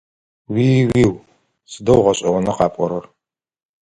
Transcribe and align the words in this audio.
Уи-уиу! 0.53 1.13
Сыдэу 1.71 2.01
гъэшӏэгъона 2.03 2.53
къапӏорэр! 2.57 3.05